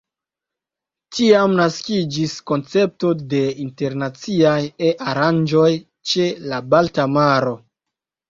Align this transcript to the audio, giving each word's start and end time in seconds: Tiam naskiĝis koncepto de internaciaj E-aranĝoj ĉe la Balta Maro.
Tiam 1.15 1.51
naskiĝis 1.57 2.31
koncepto 2.51 3.11
de 3.33 3.41
internaciaj 3.65 4.55
E-aranĝoj 4.87 5.69
ĉe 6.13 6.27
la 6.53 6.63
Balta 6.75 7.07
Maro. 7.19 7.55